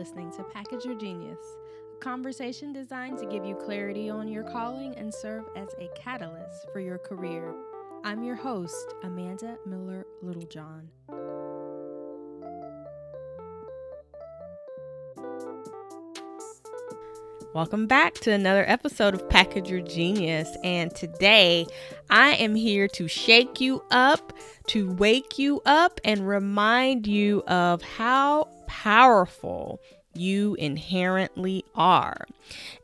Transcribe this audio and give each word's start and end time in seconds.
listening 0.00 0.32
to 0.32 0.42
Package 0.42 0.86
Your 0.86 0.94
Genius, 0.94 1.58
a 1.94 1.98
conversation 1.98 2.72
designed 2.72 3.18
to 3.18 3.26
give 3.26 3.44
you 3.44 3.54
clarity 3.54 4.08
on 4.08 4.28
your 4.28 4.44
calling 4.44 4.96
and 4.96 5.12
serve 5.12 5.44
as 5.56 5.68
a 5.78 5.90
catalyst 5.94 6.68
for 6.72 6.80
your 6.80 6.96
career. 6.96 7.52
I'm 8.02 8.22
your 8.22 8.34
host, 8.34 8.94
Amanda 9.02 9.58
Miller 9.66 10.06
Littlejohn. 10.22 10.88
Welcome 17.52 17.88
back 17.88 18.14
to 18.20 18.30
another 18.30 18.64
episode 18.68 19.12
of 19.12 19.28
Package 19.28 19.68
Your 19.68 19.80
Genius. 19.80 20.56
And 20.62 20.94
today 20.94 21.66
I 22.08 22.34
am 22.34 22.54
here 22.54 22.86
to 22.86 23.08
shake 23.08 23.60
you 23.60 23.82
up, 23.90 24.32
to 24.68 24.92
wake 24.92 25.36
you 25.36 25.60
up, 25.66 26.00
and 26.04 26.28
remind 26.28 27.08
you 27.08 27.42
of 27.48 27.82
how 27.82 28.48
powerful 28.68 29.80
you 30.14 30.54
inherently 30.60 31.64
are. 31.74 32.24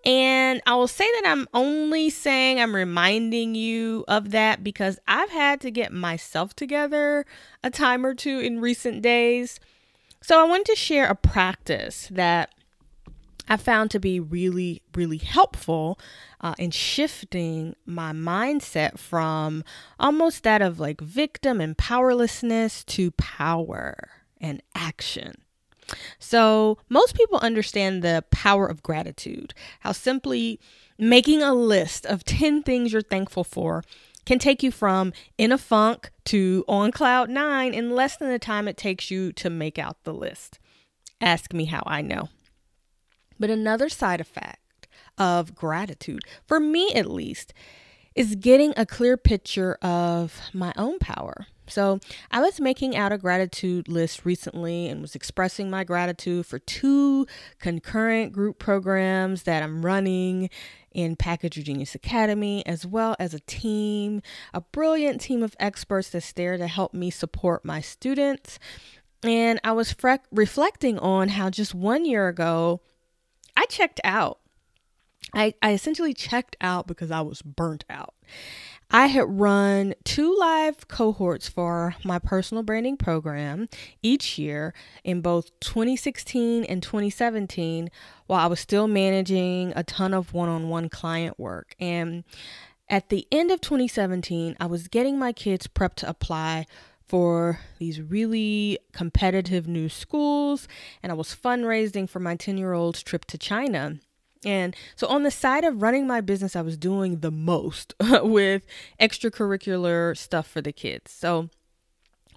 And 0.05 0.61
I 0.67 0.75
will 0.75 0.89
say 0.89 1.09
that 1.13 1.31
I'm 1.31 1.47
only 1.55 2.11
saying 2.11 2.59
I'm 2.59 2.75
reminding 2.75 3.55
you 3.55 4.05
of 4.09 4.33
that 4.33 4.65
because 4.65 4.99
I've 5.07 5.31
had 5.31 5.61
to 5.61 5.71
get 5.71 5.93
myself 5.93 6.57
together 6.57 7.25
a 7.63 7.71
time 7.71 8.05
or 8.05 8.15
two 8.15 8.41
in 8.41 8.61
recent 8.61 9.01
days. 9.01 9.61
So 10.23 10.41
I 10.41 10.49
wanted 10.49 10.67
to 10.67 10.77
share 10.77 11.07
a 11.07 11.15
practice 11.15 12.09
that 12.11 12.51
I 13.49 13.57
found 13.57 13.91
to 13.93 14.01
be 14.01 14.19
really, 14.21 14.83
really 14.95 15.19
helpful 15.19 15.99
uh, 16.41 16.55
in 16.59 16.71
shifting 16.71 17.75
my 17.85 18.13
mindset 18.13 18.99
from 18.99 19.65
almost 19.99 20.43
that 20.43 20.63
of 20.63 20.81
like 20.81 21.01
victim 21.01 21.61
and 21.61 21.77
powerlessness 21.77 22.85
to 22.85 23.11
power 23.13 24.11
and 24.41 24.63
action. 24.75 25.35
So, 26.19 26.79
most 26.89 27.15
people 27.15 27.39
understand 27.39 28.03
the 28.03 28.25
power 28.33 28.67
of 28.67 28.83
gratitude, 28.83 29.55
how 29.81 29.93
simply 29.93 30.59
making 30.99 31.43
a 31.43 31.55
list 31.55 32.07
of 32.07 32.25
10 32.25 32.65
things 32.65 32.93
you're 32.93 33.03
thankful 33.03 33.45
for 33.45 33.85
can 34.25 34.39
take 34.41 34.63
you 34.63 34.73
from 34.73 35.13
in 35.39 35.53
a 35.53 35.59
funk 35.59 36.11
to 36.25 36.65
on 36.67 36.91
cloud 36.91 37.31
nine 37.31 37.73
in 37.73 37.91
less 37.91 38.17
than 38.17 38.29
the 38.29 38.39
time 38.39 38.67
it 38.67 38.77
takes 38.77 39.11
you 39.11 39.33
to 39.35 39.49
make 39.49 39.79
out 39.79 40.03
the 40.03 40.13
list. 40.13 40.59
Ask 41.21 41.53
me 41.53 41.67
how 41.67 41.83
I 41.87 42.03
know. 42.03 42.29
But 43.39 43.51
another 43.51 43.89
side 43.89 44.21
effect 44.21 44.89
of 45.19 45.55
gratitude, 45.55 46.23
for 46.47 46.61
me 46.61 46.93
at 46.95 47.11
least, 47.11 47.53
is 48.15 48.35
getting 48.35 48.73
a 48.77 48.87
clear 48.87 49.17
picture 49.17 49.75
of 49.83 50.41
my 50.53 50.73
own 50.77 50.99
power. 50.99 51.47
So, 51.69 51.99
I 52.31 52.41
was 52.41 52.61
making 52.61 52.97
out 52.97 53.11
a 53.11 53.19
gratitude 53.19 53.89
list 53.89 54.25
recently 54.25 54.87
and 54.87 55.03
was 55.03 55.17
expressing 55.17 55.69
my 55.69 55.83
gratitude 55.83 56.47
for 56.47 56.61
two 56.61 57.27
concurrent 57.59 58.33
group 58.33 58.61
programs 58.61 59.43
that 59.43 59.65
I'm 59.65 59.85
running 59.85 60.49
in 60.93 61.17
Package 61.17 61.63
Genius 61.65 61.95
Academy, 61.95 62.65
as 62.67 62.87
well 62.87 63.17
as 63.19 63.35
a 63.35 63.41
team, 63.41 64.23
a 64.55 64.61
brilliant 64.61 65.21
team 65.21 65.43
of 65.43 65.57
experts 65.59 66.09
that's 66.11 66.33
there 66.33 66.57
to 66.57 66.69
help 66.69 66.95
me 66.95 67.11
support 67.11 67.65
my 67.65 67.81
students. 67.81 68.61
And 69.23 69.61
I 69.65 69.73
was 69.73 69.93
fre- 69.93 70.23
reflecting 70.31 70.99
on 71.01 71.31
how 71.31 71.51
just 71.51 71.75
one 71.75 72.05
year 72.05 72.29
ago, 72.29 72.81
I 73.57 73.67
checked 73.67 74.01
out. 74.05 74.39
I, 75.35 75.55
I 75.63 75.73
essentially 75.73 76.15
checked 76.15 76.57
out 76.61 76.87
because 76.87 77.11
I 77.11 77.21
was 77.21 77.43
burnt 77.43 77.85
out. 77.91 78.15
I 78.91 79.07
had 79.07 79.25
run 79.29 79.95
two 80.05 80.37
live 80.39 80.87
cohorts 80.87 81.49
for 81.49 81.97
my 82.05 82.21
personal 82.21 82.63
branding 82.63 82.97
program 82.97 83.69
each 84.03 84.39
year 84.39 84.73
in 85.03 85.21
both 85.21 85.51
2016 85.61 86.65
and 86.65 86.83
2017 86.83 87.91
while 88.27 88.41
I 88.41 88.47
was 88.47 88.61
still 88.61 88.87
managing 88.87 89.73
a 89.75 89.83
ton 89.83 90.15
of 90.15 90.33
one 90.33 90.49
on 90.49 90.69
one 90.69 90.89
client 90.89 91.39
work. 91.39 91.75
And 91.81 92.23
at 92.89 93.09
the 93.09 93.27
end 93.33 93.51
of 93.51 93.61
2017, 93.61 94.57
I 94.61 94.67
was 94.67 94.87
getting 94.87 95.19
my 95.19 95.33
kids 95.33 95.67
prepped 95.67 95.97
to 95.97 96.09
apply 96.09 96.67
for 97.07 97.61
these 97.79 98.01
really 98.01 98.79
competitive 98.93 99.69
new 99.69 99.89
schools, 99.89 100.67
and 101.03 101.13
I 101.13 101.15
was 101.15 101.35
fundraising 101.35 102.09
for 102.09 102.19
my 102.19 102.35
10 102.35 102.59
year 102.59 102.73
old's 102.73 103.03
trip 103.03 103.25
to 103.27 103.39
China. 103.39 103.99
And 104.45 104.77
so, 104.95 105.07
on 105.07 105.23
the 105.23 105.31
side 105.31 105.65
of 105.65 105.83
running 105.83 106.07
my 106.07 106.21
business, 106.21 106.55
I 106.55 106.63
was 106.63 106.77
doing 106.77 107.21
the 107.21 107.31
most 107.31 107.95
with 108.01 108.67
extracurricular 109.01 110.17
stuff 110.17 110.47
for 110.47 110.61
the 110.61 110.73
kids. 110.73 111.13
So, 111.13 111.49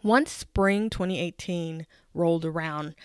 once 0.01 0.31
spring 0.31 0.89
2018 0.89 1.85
rolled 2.13 2.45
around, 2.45 2.95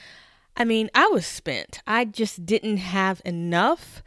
I 0.57 0.65
mean, 0.65 0.91
I 0.95 1.09
was 1.09 1.27
spent. 1.27 1.81
I 1.87 2.05
just 2.05 2.47
didn't 2.47 2.77
have 2.77 3.21
enough 3.25 4.03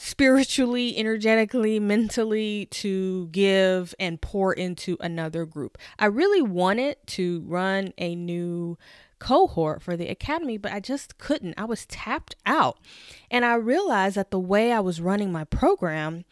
spiritually, 0.00 0.96
energetically, 0.96 1.80
mentally 1.80 2.66
to 2.66 3.26
give 3.32 3.96
and 3.98 4.20
pour 4.20 4.52
into 4.52 4.96
another 5.00 5.44
group. 5.44 5.76
I 5.98 6.06
really 6.06 6.40
wanted 6.40 6.98
to 7.08 7.42
run 7.44 7.92
a 7.98 8.14
new 8.14 8.78
cohort 9.18 9.82
for 9.82 9.96
the 9.96 10.06
academy, 10.06 10.56
but 10.56 10.72
I 10.72 10.78
just 10.78 11.18
couldn't. 11.18 11.54
I 11.58 11.64
was 11.64 11.84
tapped 11.86 12.36
out. 12.46 12.78
And 13.28 13.44
I 13.44 13.54
realized 13.54 14.14
that 14.14 14.30
the 14.30 14.38
way 14.38 14.70
I 14.70 14.78
was 14.78 15.00
running 15.00 15.32
my 15.32 15.42
program 15.42 16.24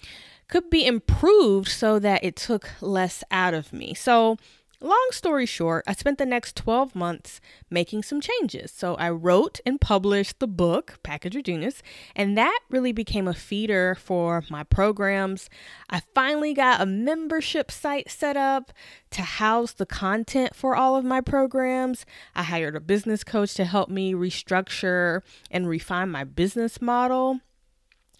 could 0.46 0.70
be 0.70 0.86
improved 0.86 1.68
so 1.68 1.98
that 1.98 2.22
it 2.22 2.36
took 2.36 2.70
less 2.80 3.24
out 3.32 3.52
of 3.52 3.72
me. 3.72 3.94
So 3.94 4.36
Long 4.82 5.08
story 5.10 5.46
short, 5.46 5.84
I 5.86 5.94
spent 5.94 6.18
the 6.18 6.26
next 6.26 6.54
12 6.54 6.94
months 6.94 7.40
making 7.70 8.02
some 8.02 8.20
changes. 8.20 8.70
So 8.70 8.94
I 8.96 9.08
wrote 9.08 9.58
and 9.64 9.80
published 9.80 10.38
the 10.38 10.46
book, 10.46 10.98
Package 11.02 11.42
Genius, 11.44 11.82
and 12.14 12.36
that 12.36 12.60
really 12.68 12.92
became 12.92 13.26
a 13.26 13.32
feeder 13.32 13.94
for 13.94 14.44
my 14.50 14.64
programs. 14.64 15.48
I 15.88 16.02
finally 16.14 16.52
got 16.52 16.82
a 16.82 16.86
membership 16.86 17.70
site 17.70 18.10
set 18.10 18.36
up 18.36 18.70
to 19.12 19.22
house 19.22 19.72
the 19.72 19.86
content 19.86 20.54
for 20.54 20.76
all 20.76 20.94
of 20.94 21.06
my 21.06 21.22
programs. 21.22 22.04
I 22.34 22.42
hired 22.42 22.76
a 22.76 22.80
business 22.80 23.24
coach 23.24 23.54
to 23.54 23.64
help 23.64 23.88
me 23.88 24.12
restructure 24.12 25.22
and 25.50 25.66
refine 25.66 26.10
my 26.10 26.24
business 26.24 26.82
model. 26.82 27.40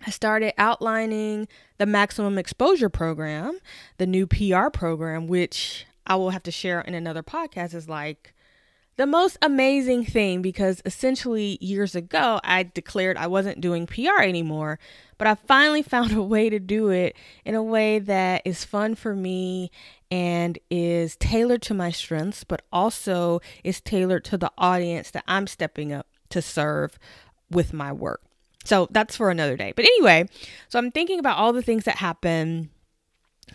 I 0.07 0.11
started 0.11 0.55
outlining 0.59 1.49
the 1.79 1.87
maximum 1.87 2.39
exposure 2.39 2.89
program, 2.91 3.59
the 3.99 4.07
new 4.07 4.27
PR 4.27 4.69
program, 4.71 5.27
which 5.27 5.86
I 6.07 6.17
will 6.17 6.31
have 6.31 6.43
to 6.45 6.51
share 6.51 6.81
in 6.81 6.95
another 6.95 7.23
podcast 7.23 7.75
is 7.75 7.89
like 7.89 8.35
the 8.97 9.07
most 9.07 9.37
amazing 9.43 10.05
thing 10.05 10.41
because 10.41 10.81
essentially 10.87 11.59
years 11.61 11.95
ago 11.95 12.41
I 12.43 12.63
declared 12.63 13.17
I 13.17 13.27
wasn't 13.27 13.61
doing 13.61 13.87
PR 13.87 14.23
anymore, 14.23 14.79
but 15.19 15.27
I 15.27 15.35
finally 15.35 15.83
found 15.83 16.13
a 16.13 16.23
way 16.23 16.49
to 16.49 16.59
do 16.59 16.89
it 16.89 17.17
in 17.45 17.55
a 17.55 17.63
way 17.63 17.99
that 17.99 18.43
is 18.45 18.65
fun 18.65 18.95
for 18.95 19.15
me 19.15 19.71
and 20.11 20.59
is 20.71 21.17
tailored 21.17 21.63
to 21.63 21.75
my 21.75 21.91
strengths, 21.91 22.45
but 22.45 22.63
also 22.73 23.41
is 23.65 23.81
tailored 23.81 24.25
to 24.27 24.39
the 24.39 24.53
audience 24.57 25.11
that 25.11 25.25
I'm 25.27 25.47
stepping 25.47 25.93
up 25.93 26.07
to 26.31 26.41
serve 26.41 26.99
with 27.51 27.73
my 27.73 27.93
work. 27.93 28.23
So 28.65 28.89
that's 28.91 29.17
for 29.17 29.31
another 29.31 29.57
day. 29.57 29.73
But 29.77 29.85
anyway, 29.85 30.29
so 30.69 30.79
I'm 30.79 30.91
thinking 30.91 31.19
about 31.19 31.39
all 31.39 31.53
the 31.53 31.63
things 31.63 31.85
that 31.85 31.97
happen 31.97 32.71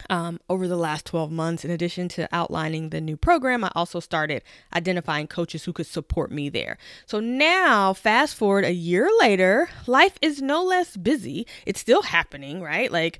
um, 0.09 0.39
over 0.49 0.67
the 0.67 0.77
last 0.77 1.05
12 1.05 1.31
months. 1.31 1.65
In 1.65 1.71
addition 1.71 2.07
to 2.09 2.27
outlining 2.31 2.89
the 2.89 3.01
new 3.01 3.17
program, 3.17 3.63
I 3.63 3.71
also 3.75 3.99
started 3.99 4.43
identifying 4.73 5.27
coaches 5.27 5.63
who 5.63 5.73
could 5.73 5.87
support 5.87 6.31
me 6.31 6.49
there. 6.49 6.77
So 7.05 7.19
now, 7.19 7.93
fast 7.93 8.35
forward 8.35 8.65
a 8.65 8.73
year 8.73 9.09
later, 9.19 9.69
life 9.87 10.17
is 10.21 10.41
no 10.41 10.63
less 10.63 10.97
busy. 10.97 11.45
It's 11.65 11.79
still 11.79 12.03
happening, 12.03 12.61
right? 12.61 12.91
Like 12.91 13.19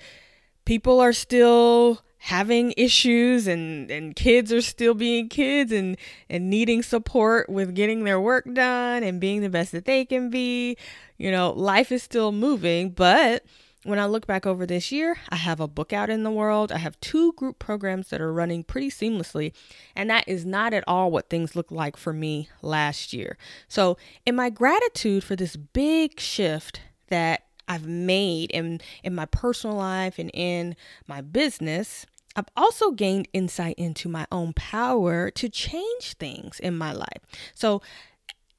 people 0.65 0.99
are 0.99 1.13
still 1.13 2.01
having 2.23 2.71
issues 2.77 3.47
and 3.47 3.89
and 3.89 4.15
kids 4.15 4.53
are 4.53 4.61
still 4.61 4.93
being 4.93 5.27
kids 5.27 5.71
and 5.71 5.97
and 6.29 6.51
needing 6.51 6.83
support 6.83 7.49
with 7.49 7.73
getting 7.73 8.03
their 8.03 8.21
work 8.21 8.45
done 8.53 9.01
and 9.01 9.19
being 9.19 9.41
the 9.41 9.49
best 9.49 9.71
that 9.71 9.85
they 9.85 10.05
can 10.05 10.29
be 10.29 10.77
you 11.17 11.31
know 11.31 11.51
life 11.53 11.91
is 11.91 12.03
still 12.03 12.31
moving 12.31 12.91
but 12.91 13.43
when 13.83 13.99
I 13.99 14.05
look 14.05 14.27
back 14.27 14.45
over 14.45 14.65
this 14.65 14.91
year, 14.91 15.17
I 15.29 15.37
have 15.37 15.59
a 15.59 15.67
book 15.67 15.91
out 15.91 16.09
in 16.09 16.23
the 16.23 16.31
world. 16.31 16.71
I 16.71 16.77
have 16.77 16.99
two 16.99 17.33
group 17.33 17.57
programs 17.57 18.09
that 18.09 18.21
are 18.21 18.31
running 18.31 18.63
pretty 18.63 18.89
seamlessly. 18.89 19.53
And 19.95 20.09
that 20.09 20.27
is 20.27 20.45
not 20.45 20.73
at 20.73 20.83
all 20.87 21.09
what 21.09 21.29
things 21.29 21.55
looked 21.55 21.71
like 21.71 21.97
for 21.97 22.13
me 22.13 22.49
last 22.61 23.11
year. 23.11 23.37
So, 23.67 23.97
in 24.25 24.35
my 24.35 24.49
gratitude 24.49 25.23
for 25.23 25.35
this 25.35 25.55
big 25.55 26.19
shift 26.19 26.81
that 27.07 27.45
I've 27.67 27.87
made 27.87 28.51
in, 28.51 28.81
in 29.03 29.15
my 29.15 29.25
personal 29.25 29.77
life 29.77 30.19
and 30.19 30.29
in 30.33 30.75
my 31.07 31.21
business, 31.21 32.05
I've 32.35 32.49
also 32.55 32.91
gained 32.91 33.27
insight 33.33 33.75
into 33.77 34.07
my 34.07 34.25
own 34.31 34.53
power 34.53 35.31
to 35.31 35.49
change 35.49 36.13
things 36.13 36.59
in 36.59 36.77
my 36.77 36.93
life. 36.93 37.21
So, 37.53 37.81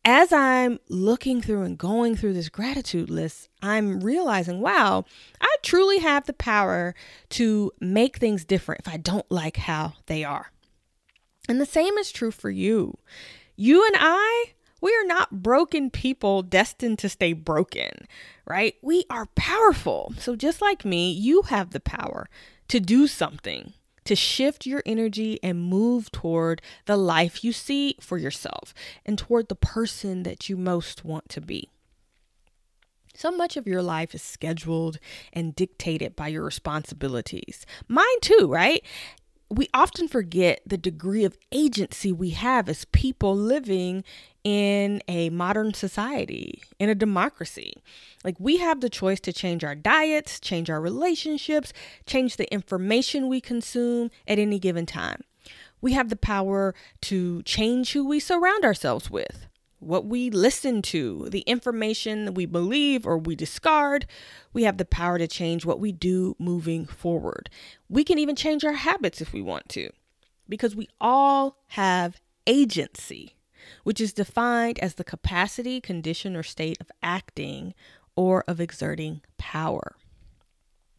as 0.04 0.32
I'm 0.32 0.80
looking 0.88 1.40
through 1.40 1.62
and 1.62 1.78
going 1.78 2.16
through 2.16 2.32
this 2.34 2.48
gratitude 2.48 3.08
list, 3.08 3.48
I'm 3.62 4.00
realizing, 4.00 4.60
wow, 4.60 5.04
I 5.40 5.56
truly 5.62 5.98
have 5.98 6.26
the 6.26 6.32
power 6.32 6.94
to 7.30 7.70
make 7.80 8.16
things 8.16 8.44
different 8.44 8.80
if 8.84 8.92
I 8.92 8.96
don't 8.96 9.30
like 9.30 9.56
how 9.58 9.94
they 10.06 10.24
are. 10.24 10.50
And 11.48 11.60
the 11.60 11.66
same 11.66 11.96
is 11.98 12.10
true 12.10 12.30
for 12.32 12.50
you. 12.50 12.98
You 13.56 13.86
and 13.86 13.96
I, 13.98 14.54
We 14.82 14.90
are 14.96 15.06
not 15.06 15.42
broken 15.42 15.90
people 15.90 16.42
destined 16.42 16.98
to 16.98 17.08
stay 17.08 17.32
broken, 17.32 18.08
right? 18.44 18.74
We 18.82 19.04
are 19.08 19.26
powerful. 19.36 20.12
So, 20.18 20.34
just 20.34 20.60
like 20.60 20.84
me, 20.84 21.12
you 21.12 21.42
have 21.42 21.70
the 21.70 21.78
power 21.80 22.28
to 22.66 22.80
do 22.80 23.06
something, 23.06 23.74
to 24.04 24.16
shift 24.16 24.66
your 24.66 24.82
energy 24.84 25.38
and 25.42 25.62
move 25.62 26.10
toward 26.12 26.62
the 26.86 26.96
life 26.96 27.44
you 27.44 27.52
see 27.52 27.96
for 28.00 28.18
yourself 28.18 28.74
and 29.04 29.18
toward 29.18 29.48
the 29.48 29.54
person 29.54 30.22
that 30.22 30.48
you 30.48 30.56
most 30.56 31.04
want 31.04 31.28
to 31.30 31.40
be. 31.40 31.68
So 33.14 33.30
much 33.30 33.56
of 33.56 33.66
your 33.66 33.82
life 33.82 34.14
is 34.14 34.22
scheduled 34.22 34.98
and 35.32 35.54
dictated 35.54 36.16
by 36.16 36.28
your 36.28 36.44
responsibilities. 36.44 37.66
Mine 37.86 38.20
too, 38.20 38.48
right? 38.48 38.82
We 39.52 39.68
often 39.74 40.08
forget 40.08 40.62
the 40.64 40.78
degree 40.78 41.24
of 41.24 41.36
agency 41.52 42.10
we 42.10 42.30
have 42.30 42.70
as 42.70 42.86
people 42.86 43.36
living 43.36 44.02
in 44.44 45.02
a 45.06 45.28
modern 45.28 45.74
society, 45.74 46.62
in 46.78 46.88
a 46.88 46.94
democracy. 46.94 47.74
Like, 48.24 48.36
we 48.38 48.56
have 48.56 48.80
the 48.80 48.88
choice 48.88 49.20
to 49.20 49.32
change 49.32 49.62
our 49.62 49.74
diets, 49.74 50.40
change 50.40 50.70
our 50.70 50.80
relationships, 50.80 51.74
change 52.06 52.38
the 52.38 52.50
information 52.50 53.28
we 53.28 53.42
consume 53.42 54.10
at 54.26 54.38
any 54.38 54.58
given 54.58 54.86
time. 54.86 55.22
We 55.82 55.92
have 55.92 56.08
the 56.08 56.16
power 56.16 56.74
to 57.02 57.42
change 57.42 57.92
who 57.92 58.08
we 58.08 58.20
surround 58.20 58.64
ourselves 58.64 59.10
with 59.10 59.46
what 59.82 60.06
we 60.06 60.30
listen 60.30 60.80
to, 60.82 61.28
the 61.30 61.40
information 61.40 62.34
we 62.34 62.46
believe 62.46 63.06
or 63.06 63.18
we 63.18 63.34
discard. 63.34 64.06
We 64.52 64.62
have 64.62 64.78
the 64.78 64.84
power 64.84 65.18
to 65.18 65.26
change 65.26 65.66
what 65.66 65.80
we 65.80 65.92
do 65.92 66.36
moving 66.38 66.86
forward. 66.86 67.50
We 67.88 68.04
can 68.04 68.18
even 68.18 68.36
change 68.36 68.64
our 68.64 68.72
habits 68.72 69.20
if 69.20 69.32
we 69.32 69.42
want 69.42 69.68
to, 69.70 69.90
because 70.48 70.76
we 70.76 70.88
all 71.00 71.58
have 71.68 72.20
agency, 72.46 73.36
which 73.84 74.00
is 74.00 74.12
defined 74.12 74.78
as 74.78 74.94
the 74.94 75.04
capacity, 75.04 75.80
condition, 75.80 76.36
or 76.36 76.42
state 76.42 76.78
of 76.80 76.90
acting 77.02 77.74
or 78.14 78.44
of 78.46 78.60
exerting 78.60 79.22
power. 79.38 79.96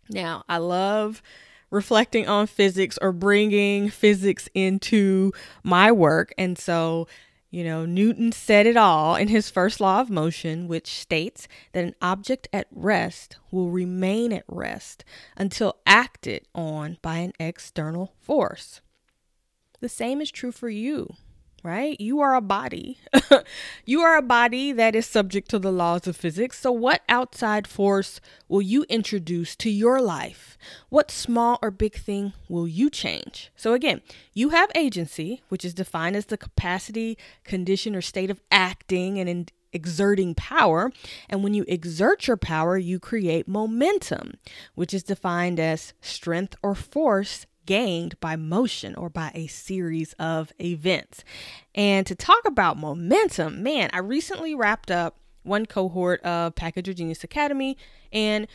Now, 0.09 0.43
I 0.49 0.57
love 0.57 1.21
reflecting 1.69 2.27
on 2.27 2.45
physics 2.45 2.99
or 3.01 3.11
bringing 3.11 3.89
physics 3.89 4.47
into 4.53 5.31
my 5.63 5.91
work. 5.91 6.33
And 6.37 6.57
so 6.57 7.07
you 7.53 7.63
know, 7.63 7.85
Newton 7.85 8.31
said 8.31 8.65
it 8.65 8.75
all 8.75 9.15
in 9.15 9.27
his 9.27 9.51
first 9.51 9.79
law 9.79 10.01
of 10.01 10.09
motion, 10.09 10.67
which 10.67 10.87
states 10.87 11.47
that 11.71 11.83
an 11.83 11.93
object 12.01 12.47
at 12.51 12.65
rest 12.71 13.37
will 13.51 13.69
remain 13.69 14.33
at 14.33 14.43
rest 14.47 15.05
until 15.37 15.77
acted 15.85 16.47
on 16.55 16.97
by 17.03 17.17
an 17.17 17.31
external 17.39 18.15
force. 18.19 18.81
The 19.81 19.89
same 19.89 20.19
is 20.19 20.31
true 20.31 20.51
for 20.51 20.67
you 20.67 21.13
right? 21.63 21.99
You 21.99 22.19
are 22.19 22.35
a 22.35 22.41
body. 22.41 22.99
you 23.85 24.01
are 24.01 24.17
a 24.17 24.21
body 24.21 24.71
that 24.73 24.95
is 24.95 25.05
subject 25.05 25.49
to 25.49 25.59
the 25.59 25.71
laws 25.71 26.05
of 26.07 26.15
physics. 26.15 26.59
So, 26.59 26.71
what 26.71 27.01
outside 27.07 27.65
force 27.65 28.19
will 28.47 28.61
you 28.61 28.85
introduce 28.89 29.55
to 29.57 29.69
your 29.69 30.01
life? 30.01 30.57
What 30.89 31.09
small 31.09 31.57
or 31.61 31.71
big 31.71 31.95
thing 31.95 32.33
will 32.49 32.67
you 32.67 32.89
change? 32.89 33.51
So, 33.55 33.73
again, 33.73 34.01
you 34.33 34.49
have 34.49 34.69
agency, 34.75 35.41
which 35.47 35.63
is 35.63 35.73
defined 35.73 36.17
as 36.17 36.25
the 36.25 36.37
capacity, 36.37 37.17
condition, 37.43 37.95
or 37.95 38.01
state 38.01 38.29
of 38.29 38.41
acting 38.51 39.17
and 39.17 39.29
in 39.29 39.47
exerting 39.73 40.35
power. 40.35 40.91
And 41.29 41.43
when 41.43 41.53
you 41.53 41.65
exert 41.67 42.27
your 42.27 42.37
power, 42.37 42.77
you 42.77 42.99
create 42.99 43.47
momentum, 43.47 44.33
which 44.75 44.93
is 44.93 45.03
defined 45.03 45.59
as 45.59 45.93
strength 45.99 46.55
or 46.61 46.75
force 46.75 47.47
gained 47.65 48.19
by 48.19 48.35
motion 48.35 48.95
or 48.95 49.09
by 49.09 49.31
a 49.33 49.47
series 49.47 50.13
of 50.13 50.51
events. 50.59 51.23
And 51.73 52.05
to 52.07 52.15
talk 52.15 52.45
about 52.45 52.77
momentum, 52.77 53.63
man, 53.63 53.89
I 53.93 53.99
recently 53.99 54.55
wrapped 54.55 54.91
up 54.91 55.17
one 55.43 55.65
cohort 55.65 56.21
of 56.21 56.55
Package 56.55 56.87
Your 56.87 56.93
Genius 56.93 57.23
Academy 57.23 57.77
and 58.11 58.47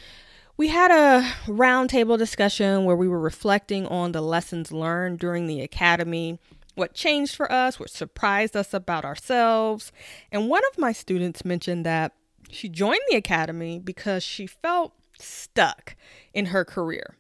we 0.59 0.69
had 0.69 0.91
a 0.91 1.25
roundtable 1.47 2.19
discussion 2.19 2.85
where 2.85 2.97
we 2.97 3.07
were 3.07 3.21
reflecting 3.21 3.87
on 3.87 4.11
the 4.11 4.21
lessons 4.21 4.73
learned 4.73 5.21
during 5.21 5.47
the 5.47 5.61
academy, 5.61 6.41
what 6.75 6.95
changed 6.95 7.37
for 7.37 7.51
us, 7.51 7.79
what 7.79 7.91
surprised 7.91 8.57
us 8.57 8.75
about 8.75 9.05
ourselves. 9.05 9.93
And 10.33 10.49
one 10.49 10.63
of 10.73 10.79
my 10.79 10.91
students 10.91 11.45
mentioned 11.45 11.87
that 11.87 12.13
she 12.51 12.69
joined 12.69 13.01
the 13.09 13.17
academy 13.17 13.79
because 13.79 14.25
she 14.25 14.49
felt 14.49 14.95
stuck 15.17 15.95
in 16.35 16.47
her 16.47 16.65
career. 16.65 17.18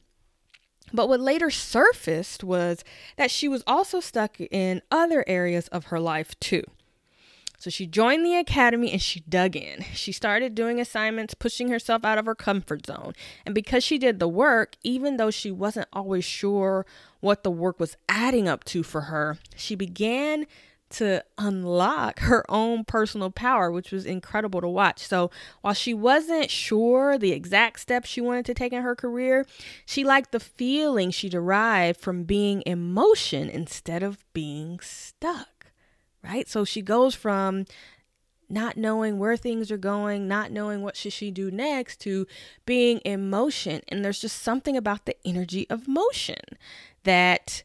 But 0.92 1.08
what 1.08 1.20
later 1.20 1.50
surfaced 1.50 2.42
was 2.44 2.84
that 3.16 3.30
she 3.30 3.48
was 3.48 3.62
also 3.66 4.00
stuck 4.00 4.40
in 4.40 4.82
other 4.90 5.24
areas 5.26 5.68
of 5.68 5.86
her 5.86 6.00
life 6.00 6.38
too. 6.40 6.62
So 7.60 7.70
she 7.70 7.86
joined 7.86 8.24
the 8.24 8.36
academy 8.36 8.92
and 8.92 9.02
she 9.02 9.20
dug 9.20 9.56
in. 9.56 9.84
She 9.92 10.12
started 10.12 10.54
doing 10.54 10.80
assignments, 10.80 11.34
pushing 11.34 11.70
herself 11.70 12.04
out 12.04 12.16
of 12.16 12.26
her 12.26 12.36
comfort 12.36 12.86
zone. 12.86 13.14
And 13.44 13.52
because 13.52 13.82
she 13.82 13.98
did 13.98 14.20
the 14.20 14.28
work, 14.28 14.76
even 14.84 15.16
though 15.16 15.32
she 15.32 15.50
wasn't 15.50 15.88
always 15.92 16.24
sure 16.24 16.86
what 17.18 17.42
the 17.42 17.50
work 17.50 17.80
was 17.80 17.96
adding 18.08 18.46
up 18.46 18.62
to 18.64 18.84
for 18.84 19.02
her, 19.02 19.38
she 19.56 19.74
began 19.74 20.46
to 20.90 21.22
unlock 21.36 22.20
her 22.20 22.44
own 22.48 22.84
personal 22.84 23.30
power, 23.30 23.70
which 23.70 23.92
was 23.92 24.06
incredible 24.06 24.60
to 24.60 24.68
watch. 24.68 25.06
So, 25.06 25.30
while 25.60 25.74
she 25.74 25.94
wasn't 25.94 26.50
sure 26.50 27.18
the 27.18 27.32
exact 27.32 27.80
steps 27.80 28.08
she 28.08 28.20
wanted 28.20 28.46
to 28.46 28.54
take 28.54 28.72
in 28.72 28.82
her 28.82 28.96
career, 28.96 29.46
she 29.84 30.04
liked 30.04 30.32
the 30.32 30.40
feeling 30.40 31.10
she 31.10 31.28
derived 31.28 32.00
from 32.00 32.24
being 32.24 32.62
in 32.62 32.92
motion 32.92 33.48
instead 33.48 34.02
of 34.02 34.24
being 34.32 34.80
stuck, 34.80 35.66
right? 36.22 36.48
So, 36.48 36.64
she 36.64 36.82
goes 36.82 37.14
from 37.14 37.66
not 38.50 38.76
knowing 38.76 39.18
where 39.18 39.36
things 39.36 39.70
are 39.70 39.76
going, 39.76 40.26
not 40.26 40.50
knowing 40.50 40.82
what 40.82 40.96
should 40.96 41.12
she 41.12 41.30
do 41.30 41.50
next 41.50 42.00
to 42.00 42.26
being 42.64 42.98
in 43.00 43.28
motion. 43.28 43.82
And 43.88 44.04
there's 44.04 44.20
just 44.20 44.40
something 44.40 44.76
about 44.76 45.04
the 45.04 45.16
energy 45.26 45.68
of 45.68 45.86
motion 45.86 46.40
that 47.04 47.62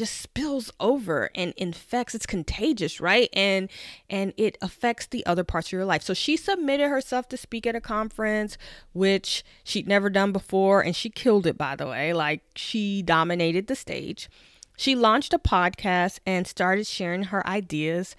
just 0.00 0.18
spills 0.18 0.72
over 0.80 1.28
and 1.34 1.52
infects 1.58 2.14
it's 2.14 2.24
contagious 2.24 3.02
right? 3.02 3.28
And 3.34 3.68
and 4.08 4.32
it 4.38 4.56
affects 4.62 5.06
the 5.06 5.24
other 5.26 5.44
parts 5.44 5.68
of 5.68 5.72
your 5.72 5.84
life. 5.84 6.02
So 6.02 6.14
she 6.14 6.38
submitted 6.38 6.88
herself 6.88 7.28
to 7.28 7.36
speak 7.36 7.66
at 7.66 7.76
a 7.76 7.82
conference 7.82 8.56
which 8.94 9.44
she'd 9.62 9.86
never 9.86 10.08
done 10.08 10.32
before 10.32 10.80
and 10.80 10.96
she 10.96 11.10
killed 11.10 11.46
it 11.46 11.58
by 11.58 11.76
the 11.76 11.86
way. 11.86 12.14
Like 12.14 12.40
she 12.56 13.02
dominated 13.02 13.66
the 13.66 13.76
stage. 13.76 14.30
She 14.78 14.94
launched 14.94 15.34
a 15.34 15.38
podcast 15.38 16.20
and 16.24 16.46
started 16.46 16.86
sharing 16.86 17.24
her 17.24 17.46
ideas 17.46 18.16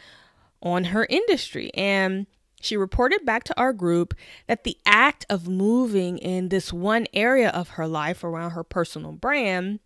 on 0.61 0.83
her 0.83 1.07
industry. 1.09 1.71
And 1.73 2.27
she 2.61 2.77
reported 2.77 3.25
back 3.25 3.43
to 3.45 3.59
our 3.59 3.73
group 3.73 4.13
that 4.45 4.65
the 4.65 4.77
act 4.85 5.25
of 5.31 5.47
moving 5.47 6.19
in 6.19 6.50
this 6.50 6.71
one 6.71 7.07
area 7.11 7.50
of 7.50 7.69
her 7.69 7.88
life 7.88 8.23
around 8.23 8.51
her 8.51 8.63
personal 8.63 9.13
brand 9.13 9.79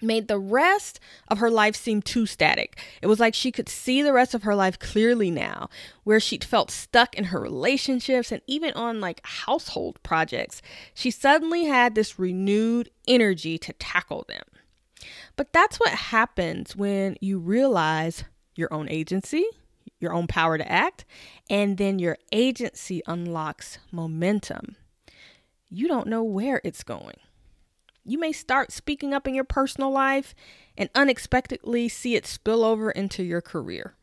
made 0.00 0.28
the 0.28 0.38
rest 0.38 1.00
of 1.28 1.38
her 1.38 1.50
life 1.50 1.76
seem 1.76 2.02
too 2.02 2.26
static. 2.26 2.78
It 3.02 3.06
was 3.06 3.20
like 3.20 3.34
she 3.34 3.52
could 3.52 3.68
see 3.68 4.02
the 4.02 4.12
rest 4.12 4.34
of 4.34 4.42
her 4.44 4.54
life 4.54 4.78
clearly 4.78 5.30
now, 5.30 5.68
where 6.04 6.20
she'd 6.20 6.44
felt 6.44 6.70
stuck 6.70 7.14
in 7.14 7.24
her 7.24 7.40
relationships 7.40 8.32
and 8.32 8.42
even 8.46 8.72
on 8.74 9.00
like 9.00 9.24
household 9.24 10.02
projects. 10.02 10.62
She 10.94 11.10
suddenly 11.10 11.64
had 11.64 11.94
this 11.94 12.18
renewed 12.18 12.90
energy 13.06 13.58
to 13.58 13.72
tackle 13.74 14.24
them. 14.28 14.44
But 15.36 15.52
that's 15.52 15.78
what 15.78 15.90
happens 15.90 16.74
when 16.74 17.16
you 17.20 17.38
realize 17.38 18.24
your 18.56 18.72
own 18.72 18.88
agency, 18.88 19.46
your 20.00 20.12
own 20.12 20.26
power 20.26 20.58
to 20.58 20.70
act, 20.70 21.04
and 21.48 21.78
then 21.78 21.98
your 21.98 22.18
agency 22.32 23.02
unlocks 23.06 23.78
momentum. 23.92 24.76
You 25.70 25.86
don't 25.86 26.08
know 26.08 26.24
where 26.24 26.60
it's 26.64 26.82
going. 26.82 27.16
You 28.08 28.18
may 28.18 28.32
start 28.32 28.72
speaking 28.72 29.12
up 29.12 29.28
in 29.28 29.34
your 29.34 29.44
personal 29.44 29.90
life 29.90 30.34
and 30.78 30.88
unexpectedly 30.94 31.90
see 31.90 32.14
it 32.14 32.26
spill 32.26 32.64
over 32.64 32.90
into 32.90 33.22
your 33.22 33.42
career. 33.42 33.96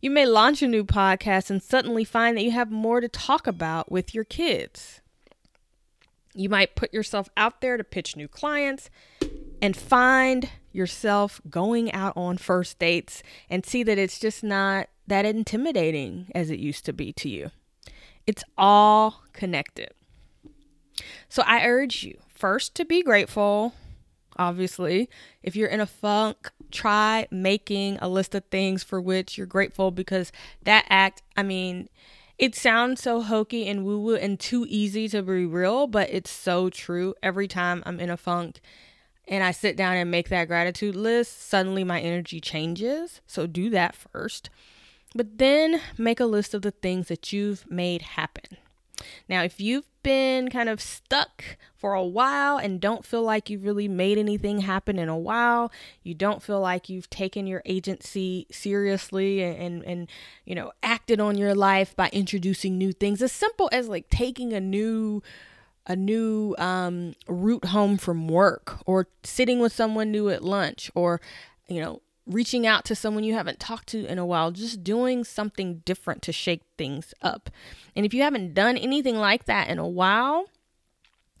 You 0.00 0.10
may 0.10 0.24
launch 0.24 0.62
a 0.62 0.68
new 0.68 0.84
podcast 0.84 1.50
and 1.50 1.62
suddenly 1.62 2.02
find 2.02 2.34
that 2.34 2.44
you 2.44 2.50
have 2.52 2.70
more 2.70 3.02
to 3.02 3.08
talk 3.08 3.46
about 3.46 3.92
with 3.92 4.14
your 4.14 4.24
kids. 4.24 5.02
You 6.34 6.48
might 6.48 6.76
put 6.76 6.94
yourself 6.94 7.28
out 7.36 7.60
there 7.60 7.76
to 7.76 7.84
pitch 7.84 8.16
new 8.16 8.26
clients 8.26 8.88
and 9.60 9.76
find 9.76 10.48
yourself 10.72 11.42
going 11.50 11.92
out 11.92 12.16
on 12.16 12.38
first 12.38 12.78
dates 12.78 13.22
and 13.50 13.66
see 13.66 13.82
that 13.82 13.98
it's 13.98 14.18
just 14.18 14.42
not 14.42 14.88
that 15.06 15.26
intimidating 15.26 16.30
as 16.34 16.48
it 16.48 16.58
used 16.58 16.86
to 16.86 16.94
be 16.94 17.12
to 17.12 17.28
you. 17.28 17.50
It's 18.26 18.44
all 18.56 19.24
connected. 19.34 19.90
So 21.28 21.42
I 21.44 21.66
urge 21.66 22.02
you 22.02 22.18
first 22.38 22.74
to 22.76 22.84
be 22.84 23.02
grateful, 23.02 23.74
obviously. 24.36 25.10
If 25.42 25.56
you're 25.56 25.68
in 25.68 25.80
a 25.80 25.86
funk, 25.86 26.50
try 26.70 27.26
making 27.30 27.98
a 28.00 28.08
list 28.08 28.34
of 28.34 28.44
things 28.44 28.82
for 28.82 29.00
which 29.00 29.36
you're 29.36 29.46
grateful 29.46 29.90
because 29.90 30.30
that 30.62 30.86
act, 30.88 31.22
I 31.36 31.42
mean, 31.42 31.88
it 32.38 32.54
sounds 32.54 33.02
so 33.02 33.20
hokey 33.20 33.66
and 33.66 33.84
woo 33.84 34.00
woo 34.00 34.14
and 34.14 34.38
too 34.38 34.64
easy 34.68 35.08
to 35.08 35.22
be 35.22 35.44
real, 35.44 35.88
but 35.88 36.08
it's 36.10 36.30
so 36.30 36.70
true. 36.70 37.14
Every 37.22 37.48
time 37.48 37.82
I'm 37.84 37.98
in 37.98 38.10
a 38.10 38.16
funk 38.16 38.60
and 39.26 39.42
I 39.42 39.50
sit 39.50 39.76
down 39.76 39.96
and 39.96 40.10
make 40.10 40.28
that 40.28 40.46
gratitude 40.46 40.94
list, 40.94 41.48
suddenly 41.48 41.82
my 41.82 42.00
energy 42.00 42.40
changes. 42.40 43.20
So 43.26 43.46
do 43.48 43.70
that 43.70 43.96
first. 43.96 44.50
But 45.14 45.38
then 45.38 45.80
make 45.96 46.20
a 46.20 46.26
list 46.26 46.54
of 46.54 46.62
the 46.62 46.70
things 46.70 47.08
that 47.08 47.32
you've 47.32 47.68
made 47.68 48.02
happen. 48.02 48.58
Now, 49.28 49.42
if 49.42 49.60
you've 49.60 49.86
been 50.02 50.48
kind 50.48 50.68
of 50.68 50.80
stuck 50.80 51.44
for 51.76 51.94
a 51.94 52.04
while 52.04 52.56
and 52.56 52.80
don't 52.80 53.04
feel 53.04 53.22
like 53.22 53.50
you've 53.50 53.64
really 53.64 53.88
made 53.88 54.18
anything 54.18 54.60
happen 54.60 54.98
in 54.98 55.08
a 55.08 55.18
while, 55.18 55.70
you 56.02 56.14
don't 56.14 56.42
feel 56.42 56.60
like 56.60 56.88
you've 56.88 57.10
taken 57.10 57.46
your 57.46 57.62
agency 57.64 58.46
seriously 58.50 59.42
and, 59.42 59.56
and, 59.58 59.84
and 59.84 60.08
you 60.44 60.54
know, 60.54 60.72
acted 60.82 61.20
on 61.20 61.36
your 61.36 61.54
life 61.54 61.94
by 61.94 62.08
introducing 62.12 62.78
new 62.78 62.92
things, 62.92 63.22
as 63.22 63.32
simple 63.32 63.68
as 63.72 63.88
like 63.88 64.08
taking 64.08 64.52
a 64.52 64.60
new 64.60 65.22
a 65.88 65.96
new 65.96 66.54
um, 66.58 67.14
route 67.26 67.64
home 67.64 67.96
from 67.96 68.28
work 68.28 68.78
or 68.84 69.08
sitting 69.24 69.58
with 69.58 69.72
someone 69.72 70.12
new 70.12 70.28
at 70.28 70.44
lunch 70.44 70.90
or 70.94 71.18
you 71.66 71.80
know 71.80 72.02
reaching 72.28 72.66
out 72.66 72.84
to 72.84 72.94
someone 72.94 73.24
you 73.24 73.34
haven't 73.34 73.58
talked 73.58 73.88
to 73.88 74.04
in 74.06 74.18
a 74.18 74.26
while, 74.26 74.50
just 74.50 74.84
doing 74.84 75.24
something 75.24 75.78
different 75.84 76.22
to 76.22 76.32
shake 76.32 76.62
things 76.76 77.14
up. 77.22 77.50
And 77.96 78.04
if 78.04 78.12
you 78.12 78.22
haven't 78.22 78.54
done 78.54 78.76
anything 78.76 79.16
like 79.16 79.46
that 79.46 79.68
in 79.68 79.78
a 79.78 79.88
while, 79.88 80.46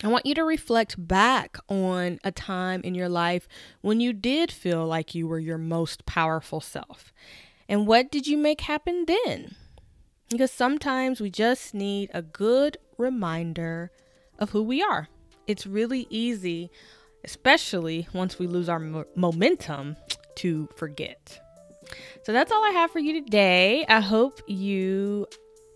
I 0.02 0.08
want 0.08 0.26
you 0.26 0.34
to 0.34 0.44
reflect 0.44 1.08
back 1.08 1.58
on 1.68 2.18
a 2.22 2.30
time 2.30 2.82
in 2.82 2.94
your 2.94 3.08
life 3.08 3.48
when 3.80 4.00
you 4.00 4.12
did 4.12 4.50
feel 4.50 4.86
like 4.86 5.14
you 5.14 5.26
were 5.26 5.40
your 5.40 5.58
most 5.58 6.06
powerful 6.06 6.60
self. 6.60 7.12
And 7.68 7.86
what 7.86 8.10
did 8.10 8.26
you 8.26 8.38
make 8.38 8.62
happen 8.62 9.04
then? 9.06 9.56
Because 10.30 10.52
sometimes 10.52 11.20
we 11.20 11.30
just 11.30 11.74
need 11.74 12.10
a 12.14 12.22
good 12.22 12.78
reminder 12.96 13.90
of 14.38 14.50
who 14.50 14.62
we 14.62 14.82
are. 14.82 15.08
It's 15.46 15.66
really 15.66 16.06
easy, 16.10 16.70
especially 17.24 18.06
once 18.12 18.38
we 18.38 18.46
lose 18.46 18.68
our 18.68 18.78
mo- 18.78 19.06
momentum, 19.16 19.96
to 20.38 20.68
forget. 20.76 21.40
So 22.22 22.32
that's 22.32 22.52
all 22.52 22.64
I 22.64 22.70
have 22.70 22.90
for 22.90 22.98
you 22.98 23.22
today. 23.22 23.84
I 23.88 24.00
hope 24.00 24.40
you 24.46 25.26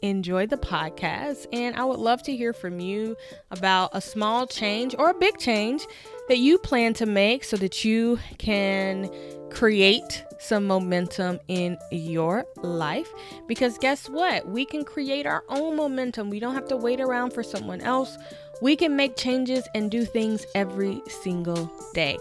enjoyed 0.02 0.50
the 0.50 0.56
podcast, 0.56 1.46
and 1.52 1.76
I 1.76 1.84
would 1.84 2.00
love 2.00 2.22
to 2.24 2.36
hear 2.36 2.52
from 2.52 2.80
you 2.80 3.16
about 3.50 3.90
a 3.92 4.00
small 4.00 4.46
change 4.46 4.94
or 4.98 5.10
a 5.10 5.14
big 5.14 5.38
change 5.38 5.86
that 6.28 6.38
you 6.38 6.58
plan 6.58 6.92
to 6.94 7.06
make 7.06 7.44
so 7.44 7.56
that 7.56 7.84
you 7.84 8.18
can 8.38 9.08
create 9.50 10.24
some 10.38 10.66
momentum 10.66 11.38
in 11.46 11.78
your 11.92 12.44
life. 12.62 13.08
Because 13.46 13.78
guess 13.78 14.08
what? 14.08 14.48
We 14.48 14.64
can 14.64 14.84
create 14.84 15.24
our 15.24 15.44
own 15.48 15.76
momentum. 15.76 16.30
We 16.30 16.40
don't 16.40 16.54
have 16.54 16.68
to 16.68 16.76
wait 16.76 17.00
around 17.00 17.32
for 17.32 17.42
someone 17.42 17.80
else. 17.80 18.18
We 18.60 18.76
can 18.76 18.96
make 18.96 19.16
changes 19.16 19.68
and 19.74 19.90
do 19.90 20.04
things 20.04 20.44
every 20.54 21.00
single 21.06 21.70
day. 21.94 22.18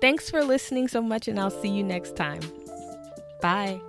Thanks 0.00 0.30
for 0.30 0.44
listening 0.44 0.88
so 0.88 1.02
much, 1.02 1.28
and 1.28 1.38
I'll 1.38 1.50
see 1.50 1.68
you 1.68 1.82
next 1.82 2.16
time. 2.16 2.40
Bye. 3.40 3.80